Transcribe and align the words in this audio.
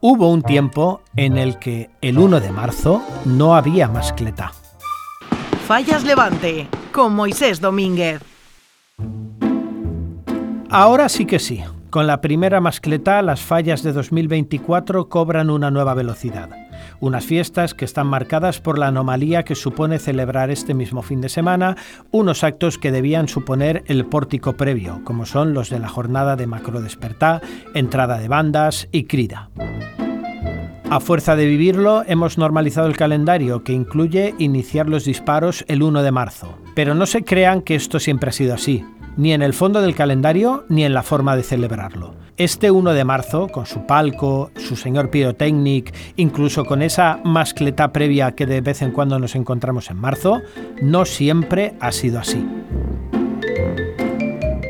Hubo 0.00 0.30
un 0.30 0.42
tiempo 0.42 1.00
en 1.16 1.38
el 1.38 1.58
que 1.58 1.90
el 2.02 2.18
1 2.18 2.40
de 2.40 2.50
marzo 2.52 3.02
no 3.24 3.56
había 3.56 3.88
mascleta. 3.88 4.52
Fallas 5.66 6.04
Levante, 6.04 6.68
con 6.92 7.14
Moisés 7.14 7.60
Domínguez. 7.60 8.20
Ahora 10.68 11.08
sí 11.08 11.24
que 11.24 11.38
sí. 11.38 11.62
Con 11.88 12.06
la 12.06 12.20
primera 12.20 12.60
mascleta, 12.60 13.22
las 13.22 13.40
fallas 13.40 13.82
de 13.82 13.92
2024 13.92 15.08
cobran 15.08 15.48
una 15.48 15.70
nueva 15.70 15.94
velocidad. 15.94 16.50
Unas 17.00 17.24
fiestas 17.24 17.74
que 17.74 17.84
están 17.84 18.06
marcadas 18.06 18.60
por 18.60 18.78
la 18.78 18.88
anomalía 18.88 19.44
que 19.44 19.54
supone 19.54 19.98
celebrar 19.98 20.50
este 20.50 20.74
mismo 20.74 21.02
fin 21.02 21.20
de 21.20 21.28
semana 21.28 21.76
unos 22.10 22.44
actos 22.44 22.78
que 22.78 22.92
debían 22.92 23.28
suponer 23.28 23.84
el 23.86 24.06
pórtico 24.06 24.54
previo, 24.54 25.00
como 25.04 25.26
son 25.26 25.54
los 25.54 25.70
de 25.70 25.78
la 25.78 25.88
jornada 25.88 26.36
de 26.36 26.46
Macro 26.46 26.80
Despertá, 26.80 27.40
entrada 27.74 28.18
de 28.18 28.28
bandas 28.28 28.88
y 28.92 29.04
crida. 29.04 29.50
A 30.90 31.00
fuerza 31.00 31.34
de 31.34 31.46
vivirlo, 31.46 32.04
hemos 32.06 32.38
normalizado 32.38 32.86
el 32.86 32.96
calendario 32.96 33.64
que 33.64 33.72
incluye 33.72 34.34
iniciar 34.38 34.88
los 34.88 35.04
disparos 35.04 35.64
el 35.66 35.82
1 35.82 36.02
de 36.02 36.12
marzo. 36.12 36.58
Pero 36.74 36.94
no 36.94 37.06
se 37.06 37.24
crean 37.24 37.62
que 37.62 37.74
esto 37.74 37.98
siempre 37.98 38.28
ha 38.28 38.32
sido 38.32 38.54
así, 38.54 38.84
ni 39.16 39.32
en 39.32 39.42
el 39.42 39.54
fondo 39.54 39.80
del 39.80 39.94
calendario 39.94 40.64
ni 40.68 40.84
en 40.84 40.94
la 40.94 41.02
forma 41.02 41.36
de 41.36 41.42
celebrarlo. 41.42 42.14
Este 42.36 42.72
1 42.72 42.94
de 42.94 43.04
marzo, 43.04 43.46
con 43.46 43.64
su 43.64 43.86
palco, 43.86 44.50
su 44.56 44.74
señor 44.74 45.08
Pyrotechnic, 45.08 45.94
incluso 46.16 46.64
con 46.64 46.82
esa 46.82 47.20
mascleta 47.22 47.92
previa 47.92 48.32
que 48.32 48.44
de 48.44 48.60
vez 48.60 48.82
en 48.82 48.90
cuando 48.90 49.20
nos 49.20 49.36
encontramos 49.36 49.88
en 49.88 49.98
marzo, 49.98 50.42
no 50.82 51.04
siempre 51.04 51.74
ha 51.78 51.92
sido 51.92 52.18
así. 52.18 52.44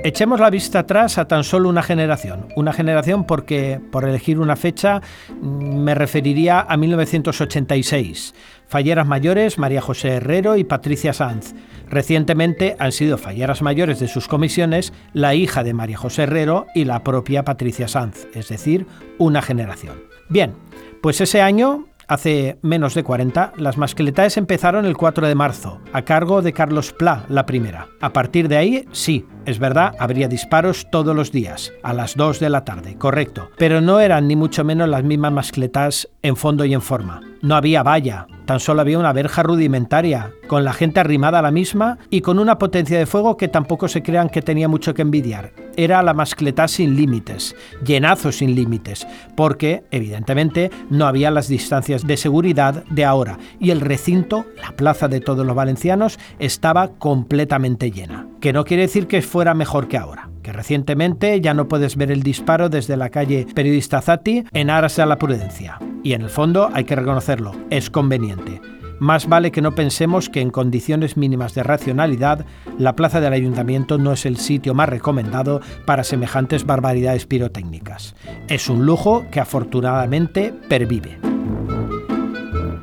Echemos 0.05 0.39
la 0.39 0.51
vista 0.51 0.81
atrás 0.81 1.17
a 1.17 1.27
tan 1.27 1.45
solo 1.45 1.71
una 1.71 1.83
generación. 1.83 2.49
Una 2.57 2.75
generación 2.75 3.25
porque, 3.25 3.81
por 3.91 4.07
elegir 4.07 4.39
una 4.39 4.55
fecha, 4.55 5.01
me 5.41 5.95
referiría 5.95 6.61
a 6.61 6.77
1986. 6.77 8.35
Falleras 8.67 9.07
mayores 9.07 9.57
María 9.59 9.81
José 9.81 10.17
Herrero 10.17 10.59
y 10.59 10.65
Patricia 10.65 11.15
Sanz. 11.15 11.55
Recientemente 11.89 12.77
han 12.79 12.93
sido 12.93 13.17
falleras 13.17 13.63
mayores 13.63 13.99
de 13.99 14.09
sus 14.09 14.29
comisiones 14.29 14.93
la 15.15 15.35
hija 15.35 15.65
de 15.65 15.73
María 15.73 15.97
José 15.97 16.25
Herrero 16.25 16.67
y 16.75 16.85
la 16.85 17.03
propia 17.03 17.43
Patricia 17.45 17.89
Sanz, 17.89 18.27
es 18.35 18.51
decir, 18.51 18.87
una 19.17 19.41
generación. 19.41 20.03
Bien, 20.29 20.53
pues 21.01 21.23
ese 21.23 21.41
año 21.41 21.87
Hace 22.07 22.59
menos 22.63 22.95
de 22.95 23.03
40, 23.03 23.55
las 23.57 23.79
mascletaes 23.79 24.37
empezaron 24.37 24.85
el 24.85 24.97
4 24.97 25.27
de 25.27 25.35
marzo, 25.35 25.81
a 25.93 26.03
cargo 26.03 26.43
de 26.43 26.53
Carlos 26.53 26.93
Pla, 26.93 27.25
la 27.29 27.47
primera. 27.47 27.89
A 28.01 28.13
partir 28.13 28.49
de 28.49 28.57
ahí, 28.57 28.89
sí, 28.93 29.27
es 29.47 29.59
verdad, 29.59 29.95
habría 29.99 30.29
disparos 30.29 30.87
todos 30.91 31.15
los 31.15 31.33
días, 31.33 31.73
a 31.83 31.93
las 31.93 32.15
2 32.17 32.41
de 32.41 32.51
la 32.51 32.65
tarde, 32.65 32.97
correcto. 32.97 33.51
Pero 33.57 33.81
no 33.81 34.01
eran 34.01 34.29
ni 34.29 34.37
mucho 34.37 34.65
menos 34.65 34.89
las 34.89 35.05
mismas 35.05 35.33
mascletas 35.33 36.09
en 36.23 36.37
fondo 36.37 36.65
y 36.65 36.75
en 36.75 36.83
forma. 36.83 37.21
No 37.43 37.57
había 37.57 37.83
valla, 37.83 38.27
tan 38.47 38.59
solo 38.59 38.81
había 38.81 38.99
una 38.99 39.13
verja 39.13 39.43
rudimentaria, 39.43 40.33
con 40.47 40.65
la 40.65 40.73
gente 40.73 41.01
arrimada 41.01 41.41
a 41.41 41.43
la 41.43 41.51
misma 41.51 41.99
y 42.09 42.23
con 42.23 42.39
una 42.39 42.59
potencia 42.59 42.99
de 42.99 43.05
fuego 43.05 43.37
que 43.37 43.49
tampoco 43.49 43.87
se 43.87 44.03
crean 44.03 44.31
que 44.31 44.41
tenía 44.41 44.67
mucho 44.67 44.95
que 44.95 45.03
envidiar. 45.03 45.53
Era 45.77 46.03
la 46.03 46.15
mascletá 46.15 46.69
sin 46.69 46.97
límites, 46.97 47.55
llenazo 47.85 48.33
sin 48.33 48.55
límites, 48.55 49.07
porque, 49.37 49.85
evidentemente, 49.91 50.71
no 50.89 51.07
había 51.07 51.31
las 51.31 51.49
distancias 51.49 51.94
de 52.03 52.17
seguridad 52.17 52.85
de 52.91 53.05
ahora 53.05 53.39
y 53.61 53.71
el 53.71 53.81
recinto, 53.81 54.47
la 54.61 54.77
plaza 54.77 55.09
de 55.09 55.21
todos 55.21 55.47
los 55.47 55.57
valencianos, 55.57 56.19
estaba 56.39 56.89
completamente 56.99 57.91
llena. 57.91 58.27
Que 58.41 58.53
no 58.53 58.65
quiere 58.65 58.83
decir 58.83 59.07
que 59.07 59.23
fuera 59.23 59.55
mejor 59.55 59.89
que 59.89 59.99
ahora 59.99 60.31
que 60.45 60.53
recientemente 60.53 61.41
ya 61.41 61.55
no 61.55 61.69
puedes 61.69 61.97
ver 61.97 62.13
el 62.13 62.23
disparo 62.23 62.69
desde 62.69 62.97
la 62.97 63.09
calle 63.09 63.47
Periodista 63.55 64.01
Zati 64.03 64.45
en 64.53 64.71
aras 64.71 64.99
a 65.01 65.07
la 65.07 65.17
prudencia. 65.17 65.79
Y 66.05 66.13
en 66.13 66.21
el 66.21 66.29
fondo, 66.29 66.71
hay 66.73 66.85
que 66.85 66.95
reconocerlo, 66.95 67.53
es 67.71 67.89
conveniente. 67.89 68.61
Más 69.01 69.29
vale 69.29 69.51
que 69.51 69.63
no 69.63 69.75
pensemos 69.75 70.29
que 70.29 70.41
en 70.41 70.51
condiciones 70.51 71.17
mínimas 71.17 71.55
de 71.55 71.65
racionalidad, 71.65 72.47
la 72.79 72.95
plaza 72.95 73.21
del 73.21 73.33
ayuntamiento 73.33 73.99
no 73.99 74.13
es 74.13 74.25
el 74.25 74.37
sitio 74.37 74.75
más 74.75 74.89
recomendado 74.89 75.61
para 75.85 76.05
semejantes 76.05 76.65
barbaridades 76.65 77.27
pirotécnicas. 77.27 78.15
Es 78.49 78.69
un 78.69 78.87
lujo 78.87 79.27
que 79.31 79.41
afortunadamente 79.41 80.55
pervive. 80.69 81.34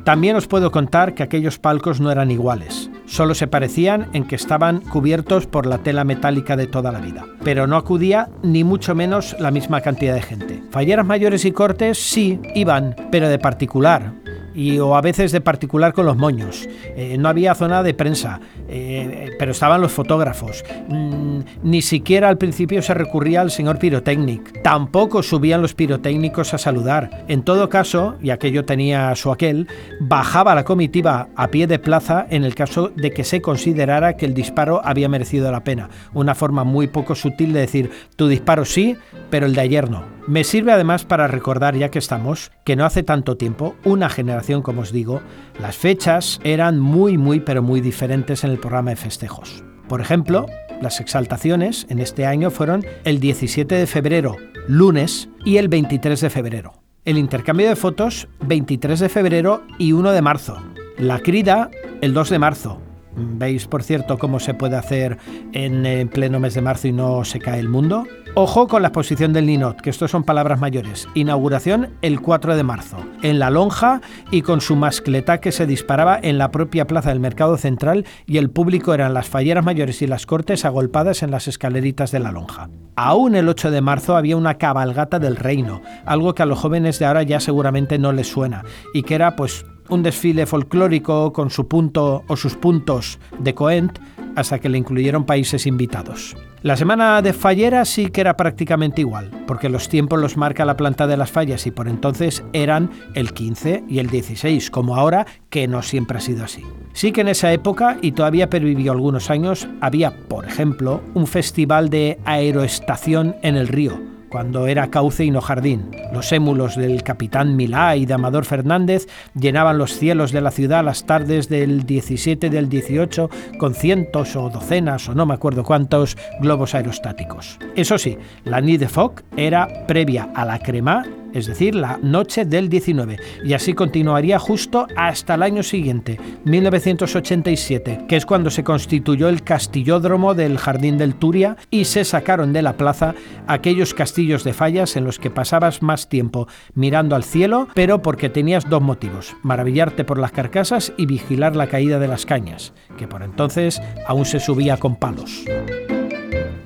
También 0.04 0.36
os 0.36 0.48
puedo 0.48 0.72
contar 0.72 1.14
que 1.14 1.24
aquellos 1.24 1.60
palcos 1.60 2.02
no 2.02 2.12
eran 2.12 2.32
iguales. 2.32 2.90
Solo 3.06 3.36
se 3.36 3.48
parecían 3.48 4.08
en 4.14 4.26
que 4.26 4.36
estaban 4.36 4.82
cubiertos 4.82 5.46
por 5.46 5.66
la 5.66 5.80
tela 5.80 6.04
metálica 6.04 6.56
de 6.56 6.66
toda 6.66 6.92
la 6.92 7.00
vida. 7.00 7.26
Pero 7.44 7.68
no 7.68 7.76
acudía 7.76 8.30
ni 8.42 8.64
mucho 8.64 8.96
menos 8.96 9.36
la 9.40 9.52
misma 9.52 9.82
cantidad 9.82 10.16
de 10.16 10.22
gente. 10.22 10.64
Falleras 10.72 11.06
mayores 11.06 11.46
y 11.46 11.52
cortes 11.52 12.00
sí 12.00 12.40
iban, 12.56 12.96
pero 13.12 13.30
de 13.30 13.38
particular, 13.38 14.14
y, 14.54 14.80
o 14.80 14.96
a 14.96 15.02
veces 15.02 15.32
de 15.32 15.42
particular 15.42 15.94
con 15.94 16.06
los 16.06 16.18
moños. 16.18 16.68
Eh, 16.96 17.18
no 17.18 17.30
había 17.30 17.56
zona 17.56 17.84
de 17.84 17.94
prensa, 17.94 18.40
eh, 18.68 19.32
pero 19.38 19.52
estaban 19.52 19.82
los 19.82 19.92
fotógrafos. 19.92 20.64
Mm, 20.88 21.40
ni 21.64 21.82
siquiera 21.82 22.30
al 22.30 22.38
principio 22.38 22.82
se 22.82 22.94
recurría 22.94 23.42
al 23.42 23.52
señor 23.52 23.80
Pyrotechnic. 23.80 24.62
Tampoco 24.62 25.24
subían 25.24 25.62
los 25.62 25.74
pirotécnicos 25.74 26.54
a 26.54 26.58
saludar. 26.58 27.26
En 27.28 27.44
todo 27.44 27.70
caso, 27.70 28.16
y 28.22 28.30
aquello 28.30 28.66
tenía 28.66 29.16
su 29.16 29.32
aquel, 29.32 29.68
bajaba 30.00 30.56
la 30.56 30.64
comitiva 30.64 31.30
a 31.36 31.48
pie 31.48 31.68
de 31.68 31.80
plaza 31.80 32.26
en 32.30 32.44
el 32.44 32.56
caso 32.56 32.90
de 32.90 33.12
que 33.12 33.24
se 33.24 33.42
considerara 33.42 34.16
que 34.18 34.26
el 34.26 34.34
disparo 34.34 34.82
había 34.84 35.10
merecido 35.10 35.52
la 35.52 35.64
pena. 35.64 35.90
Una 36.14 36.36
forma 36.36 36.64
muy 36.64 36.88
poco 36.88 37.16
sutil 37.16 37.54
de 37.54 37.62
decir, 37.62 37.92
tu 38.16 38.28
disparo 38.28 38.66
sí, 38.66 38.96
pero 39.30 39.46
el 39.46 39.54
de 39.54 39.62
ayer 39.62 39.90
no. 39.90 40.21
Me 40.28 40.44
sirve 40.44 40.72
además 40.72 41.04
para 41.04 41.28
recordar, 41.28 41.76
ya 41.76 41.90
que 41.90 42.00
estamos, 42.00 42.52
que 42.64 42.76
no 42.76 42.86
hace 42.86 43.02
tanto 43.02 43.38
tiempo, 43.38 43.76
una 43.84 44.08
generación, 44.08 44.62
como 44.62 44.82
os 44.82 44.92
digo, 44.92 45.22
las 45.60 45.76
fechas 45.76 46.40
eran 46.44 46.80
muy, 46.80 47.18
muy, 47.18 47.40
pero 47.40 47.64
muy 47.64 47.82
diferentes 47.82 48.44
en 48.44 48.52
el 48.52 48.60
programa 48.60 48.92
de 48.92 48.98
festejos. 48.98 49.64
Por 49.88 50.00
ejemplo, 50.00 50.46
las 50.80 51.00
exaltaciones 51.00 51.88
en 51.90 52.00
este 52.00 52.26
año 52.26 52.52
fueron 52.52 52.86
el 53.04 53.20
17 53.20 53.74
de 53.74 53.88
febrero, 53.88 54.38
lunes, 54.68 55.28
y 55.44 55.58
el 55.58 55.68
23 55.70 56.22
de 56.22 56.30
febrero. 56.30 56.74
El 57.04 57.18
intercambio 57.18 57.68
de 57.68 57.76
fotos, 57.76 58.28
23 58.42 59.00
de 59.00 59.10
febrero 59.10 59.64
y 59.80 59.92
1 59.94 60.12
de 60.12 60.22
marzo. 60.22 60.62
La 60.98 61.20
crida, 61.20 61.72
el 62.02 62.14
2 62.14 62.30
de 62.30 62.40
marzo. 62.40 62.82
¿Veis, 63.16 63.68
por 63.68 63.84
cierto, 63.84 64.18
cómo 64.18 64.40
se 64.40 64.54
puede 64.54 64.78
hacer 64.78 65.18
en, 65.52 66.08
pleno 66.10 66.40
mes 66.40 66.54
de 66.54 66.62
marzo 66.62 66.88
y 66.88 66.94
no 66.94 67.24
se 67.26 67.40
cae 67.40 67.60
el 67.60 67.68
mundo? 67.68 68.06
Ojo 68.36 68.68
con 68.68 68.82
la 68.82 68.88
exposición 68.88 69.34
del 69.34 69.46
Ninot, 69.46 69.82
que 69.82 69.90
esto 69.90 70.08
son 70.08 70.24
palabras 70.24 70.60
mayores. 70.62 71.10
Inauguración 71.16 71.90
el 72.02 72.22
4 72.22 72.56
de 72.56 72.64
marzo, 72.64 72.98
en 73.22 73.40
la 73.40 73.50
lonja 73.50 74.00
y 74.32 74.42
con 74.42 74.62
su 74.62 74.78
mascleta 74.78 75.40
que 75.40 75.52
se 75.52 75.66
disparaba 75.66 76.18
en 76.22 76.38
la 76.38 76.52
propia 76.52 76.88
plaza 76.88 77.10
del 77.10 77.20
Mercado 77.20 77.58
Central 77.58 78.06
y 78.26 78.38
el 78.38 78.50
público 78.50 78.94
eran 78.94 79.14
las 79.14 79.28
falleras 79.28 79.66
mayores 79.66 80.02
y 80.02 80.08
las 80.08 80.26
cortes 80.26 80.64
agolpadas 80.64 81.24
en 81.24 81.32
las 81.32 81.50
escaleritas 81.50 82.12
de 82.12 82.20
la 82.20 82.32
lonja. 82.32 82.70
Aún 82.96 83.36
el 83.36 83.50
8 83.50 83.72
de 83.72 83.82
marzo 83.82 84.16
había 84.16 84.38
una 84.38 84.58
cabalgata 84.58 85.20
del 85.20 85.36
reino, 85.36 85.82
algo 86.06 86.34
que 86.34 86.44
a 86.44 86.46
los 86.46 86.60
jóvenes 86.60 87.00
de 87.00 87.06
ahora 87.06 87.24
ya 87.24 87.42
seguramente 87.42 88.00
no 88.00 88.14
les 88.14 88.28
suena, 88.28 88.64
y 88.94 89.04
que 89.04 89.16
era 89.16 89.36
pues 89.36 89.66
un 89.90 90.04
desfile 90.04 90.46
folclórico 90.46 91.34
con 91.34 91.50
su 91.50 91.68
punto 91.68 92.24
o 92.28 92.36
sus 92.36 92.56
puntos 92.56 93.20
de 93.40 93.54
Coent 93.54 94.00
hasta 94.36 94.60
que 94.60 94.70
le 94.70 94.78
incluyeron 94.78 95.26
países 95.26 95.66
invitados. 95.68 96.36
La 96.64 96.78
semana 96.78 97.24
de 97.24 97.34
Fallera 97.34 97.86
sí 97.86 98.08
que 98.08 98.22
era 98.22 98.38
prácticamente 98.38 99.02
igual, 99.02 99.32
porque 99.48 99.68
los 99.68 99.90
tiempos 99.90 100.20
los 100.20 100.38
marca 100.38 100.64
la 100.64 100.78
planta 100.78 101.08
de 101.08 101.18
las 101.18 101.32
fallas 101.32 101.66
y 101.66 101.72
por 101.72 101.88
entonces 101.88 102.44
eran 102.54 102.92
el 103.16 103.34
15 103.34 103.86
y 103.90 103.98
el 103.98 104.08
16, 104.12 104.70
como 104.70 104.96
ahora, 104.96 105.26
que 105.50 105.68
no 105.68 105.82
siempre 105.82 106.20
ha 106.20 106.22
sido 106.22 106.44
así. 106.44 106.64
Sí 106.94 107.12
que 107.12 107.22
en 107.22 107.30
esa 107.30 107.52
época, 107.52 107.98
y 108.04 108.12
todavía 108.12 108.50
pervivió 108.50 108.92
algunos 108.92 109.32
años, 109.32 109.68
había, 109.80 110.12
por 110.28 110.46
ejemplo, 110.46 111.02
un 111.16 111.26
festival 111.26 111.90
de 111.90 112.20
aeroestación 112.26 113.36
en 113.42 113.56
el 113.56 113.68
río, 113.68 114.00
cuando 114.32 114.68
era 114.68 114.90
cauce 114.90 115.26
y 115.26 115.32
no 115.32 115.42
jardín. 115.42 115.92
Los 116.14 116.32
émulos 116.32 116.76
del 116.76 117.04
capitán 117.04 117.56
Milá 117.56 117.96
y 117.96 118.06
de 118.06 118.14
Amador 118.14 118.46
Fernández 118.46 119.08
llenaban 119.40 119.78
los 119.78 119.98
cielos 119.98 120.32
de 120.32 120.42
la 120.42 120.52
ciudad 120.52 120.84
las 120.84 121.06
tardes 121.06 121.50
del 121.50 121.86
17 121.86 122.50
del 122.50 122.70
18 122.70 123.30
con 123.60 123.76
cientos 123.76 124.36
o 124.36 124.50
docenas 124.50 125.10
o 125.10 125.14
no 125.14 125.26
me 125.26 125.34
acuerdo 125.34 125.64
cuántos 125.64 126.18
globos 126.40 126.74
aerostáticos. 126.74 127.60
Eso 127.76 127.98
sí, 127.98 128.18
la 128.46 128.62
Nid 128.62 128.80
de 128.80 128.88
Foc 128.88 129.22
era 129.36 129.86
previa 129.86 130.30
a 130.34 130.46
la 130.46 130.60
crema 130.60 131.06
es 131.34 131.48
decir, 131.48 131.76
la 131.76 132.00
noche 132.02 132.46
del 132.46 132.70
19, 132.70 133.18
y 133.44 133.54
así 133.54 133.74
continuaría 133.74 134.40
justo 134.40 134.88
hasta 134.96 135.36
el 135.36 135.44
año 135.44 135.64
siguiente, 135.64 136.20
1987, 136.46 138.06
que 138.08 138.16
es 138.16 138.26
cuando 138.26 138.50
se 138.50 138.64
constituyó 138.64 139.30
el 139.30 139.44
castillódromo 139.44 140.34
del 140.34 140.58
Jardín 140.58 140.98
del 140.98 141.16
Turia 141.16 141.58
y 141.70 141.86
se 141.86 142.04
sacaron 142.04 142.54
de 142.54 142.62
la 142.62 142.78
plaza 142.78 143.16
aquellos 143.48 143.94
castillos 143.94 144.44
de 144.44 144.54
fallas 144.54 144.96
en 144.96 145.04
los 145.04 145.20
que 145.20 145.30
pasabas 145.30 145.82
más 145.82 146.10
tiempo 146.10 146.48
mirando 146.74 147.16
al 147.16 147.24
cielo, 147.24 147.68
pero 147.74 148.02
porque 148.02 148.30
tenías 148.30 148.70
dos 148.70 148.82
motivos, 148.82 149.36
maravillarte 149.44 150.04
por 150.04 150.18
las 150.18 150.32
carcasas 150.32 150.94
y 150.98 151.06
vigilar 151.06 151.56
la 151.56 151.68
caída 151.68 152.00
de 152.00 152.08
las 152.08 152.26
cañas, 152.26 152.74
que 152.98 153.08
por 153.08 153.24
entonces 153.24 153.82
aún 154.08 154.26
se 154.26 154.40
subía 154.40 154.78
con 154.78 154.96
palos. 154.96 155.46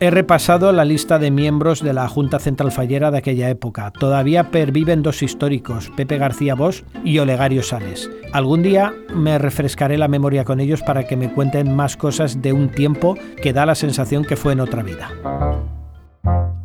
He 0.01 0.11
repasado 0.11 0.73
la 0.73 0.83
lista 0.83 1.19
de 1.19 1.31
miembros 1.31 1.81
de 1.81 1.93
la 1.93 2.09
Junta 2.09 2.39
Central 2.39 2.73
Fallera 2.73 3.11
de 3.11 3.19
aquella 3.19 3.49
época. 3.49 3.91
Todavía 3.91 4.51
perviven 4.51 5.01
dos 5.01 5.23
históricos, 5.23 5.89
Pepe 5.95 6.17
García 6.17 6.53
Bosch 6.53 6.83
y 7.05 7.19
Olegario 7.19 7.63
Sales. 7.63 8.09
Algún 8.33 8.61
día 8.61 8.93
me 9.13 9.37
refrescaré 9.37 9.97
la 9.97 10.09
memoria 10.09 10.43
con 10.43 10.59
ellos 10.59 10.81
para 10.81 11.07
que 11.07 11.15
me 11.15 11.31
cuenten 11.31 11.73
más 11.73 11.95
cosas 11.95 12.41
de 12.41 12.51
un 12.51 12.69
tiempo 12.69 13.17
que 13.41 13.53
da 13.53 13.65
la 13.65 13.75
sensación 13.75 14.25
que 14.25 14.35
fue 14.35 14.51
en 14.51 14.59
otra 14.59 14.83
vida. 14.83 15.09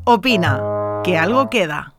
Opina, 0.05 1.01
que 1.05 1.17
algo 1.17 1.49
queda. 1.51 1.95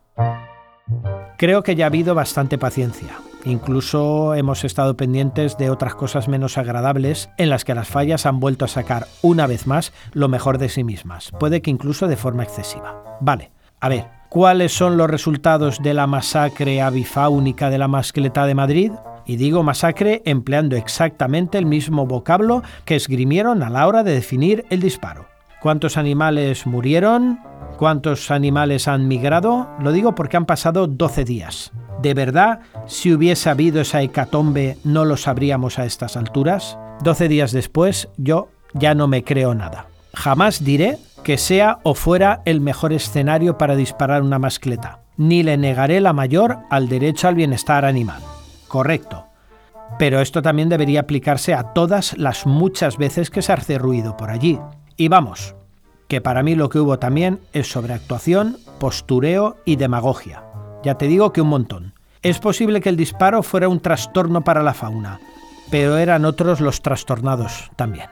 Creo 1.37 1.63
que 1.63 1.75
ya 1.75 1.85
ha 1.85 1.87
habido 1.87 2.13
bastante 2.13 2.57
paciencia. 2.57 3.15
Incluso 3.45 4.35
hemos 4.35 4.63
estado 4.63 4.95
pendientes 4.95 5.57
de 5.57 5.69
otras 5.69 5.95
cosas 5.95 6.27
menos 6.27 6.57
agradables 6.57 7.29
en 7.37 7.49
las 7.49 7.65
que 7.65 7.73
las 7.73 7.87
fallas 7.87 8.25
han 8.25 8.39
vuelto 8.39 8.65
a 8.65 8.67
sacar 8.67 9.07
una 9.21 9.47
vez 9.47 9.65
más 9.65 9.93
lo 10.13 10.27
mejor 10.27 10.57
de 10.57 10.69
sí 10.69 10.83
mismas, 10.83 11.31
puede 11.39 11.61
que 11.61 11.71
incluso 11.71 12.07
de 12.07 12.17
forma 12.17 12.43
excesiva. 12.43 13.17
Vale, 13.19 13.51
a 13.79 13.89
ver, 13.89 14.07
¿cuáles 14.29 14.73
son 14.73 14.97
los 14.97 15.09
resultados 15.09 15.81
de 15.81 15.93
la 15.93 16.05
masacre 16.05 16.81
avifáunica 16.81 17.69
de 17.69 17.79
la 17.79 17.87
mascleta 17.87 18.45
de 18.45 18.55
Madrid? 18.55 18.91
Y 19.25 19.37
digo 19.37 19.63
masacre 19.63 20.21
empleando 20.25 20.75
exactamente 20.75 21.57
el 21.57 21.65
mismo 21.65 22.05
vocablo 22.05 22.63
que 22.85 22.95
esgrimieron 22.95 23.63
a 23.63 23.69
la 23.69 23.87
hora 23.87 24.03
de 24.03 24.13
definir 24.13 24.65
el 24.69 24.81
disparo. 24.81 25.25
¿Cuántos 25.61 25.97
animales 25.97 26.65
murieron? 26.65 27.39
¿Cuántos 27.77 28.29
animales 28.31 28.87
han 28.87 29.07
migrado? 29.07 29.69
Lo 29.79 29.91
digo 29.91 30.15
porque 30.15 30.37
han 30.37 30.45
pasado 30.45 30.87
12 30.87 31.23
días. 31.23 31.71
¿De 32.01 32.15
verdad, 32.15 32.61
si 32.87 33.13
hubiese 33.13 33.49
habido 33.49 33.81
esa 33.81 34.01
hecatombe, 34.01 34.77
no 34.83 35.05
lo 35.05 35.17
sabríamos 35.17 35.77
a 35.77 35.85
estas 35.85 36.17
alturas? 36.17 36.77
12 37.03 37.27
días 37.27 37.51
después, 37.51 38.09
yo 38.17 38.49
ya 38.73 38.95
no 38.95 39.07
me 39.07 39.23
creo 39.23 39.53
nada. 39.53 39.85
Jamás 40.13 40.63
diré 40.63 40.97
que 41.23 41.37
sea 41.37 41.79
o 41.83 41.93
fuera 41.93 42.41
el 42.45 42.59
mejor 42.59 42.91
escenario 42.91 43.57
para 43.57 43.75
disparar 43.75 44.23
una 44.23 44.39
mascleta, 44.39 45.01
ni 45.17 45.43
le 45.43 45.57
negaré 45.57 46.01
la 46.01 46.13
mayor 46.13 46.57
al 46.71 46.89
derecho 46.89 47.27
al 47.27 47.35
bienestar 47.35 47.85
animal. 47.85 48.21
Correcto. 48.67 49.27
Pero 49.99 50.21
esto 50.21 50.41
también 50.41 50.69
debería 50.69 51.01
aplicarse 51.01 51.53
a 51.53 51.73
todas 51.73 52.17
las 52.17 52.47
muchas 52.47 52.97
veces 52.97 53.29
que 53.29 53.43
se 53.43 53.53
hace 53.53 53.77
ruido 53.77 54.17
por 54.17 54.31
allí. 54.31 54.59
Y 54.97 55.07
vamos, 55.07 55.55
que 56.07 56.21
para 56.21 56.41
mí 56.41 56.55
lo 56.55 56.69
que 56.69 56.79
hubo 56.79 56.97
también 56.97 57.41
es 57.53 57.71
sobreactuación, 57.71 58.57
postureo 58.79 59.57
y 59.65 59.75
demagogia. 59.75 60.43
Ya 60.83 60.95
te 60.95 61.07
digo 61.07 61.31
que 61.31 61.41
un 61.41 61.49
montón. 61.49 61.93
Es 62.21 62.39
posible 62.39 62.81
que 62.81 62.89
el 62.89 62.97
disparo 62.97 63.43
fuera 63.43 63.69
un 63.69 63.79
trastorno 63.79 64.41
para 64.41 64.63
la 64.63 64.73
fauna, 64.73 65.19
pero 65.69 65.97
eran 65.97 66.25
otros 66.25 66.59
los 66.59 66.81
trastornados 66.81 67.71
también. 67.75 68.09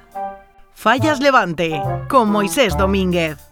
Fallas 0.74 1.20
Levante, 1.20 1.82
con 2.08 2.32
Moisés 2.32 2.78
Domínguez. 2.78 3.49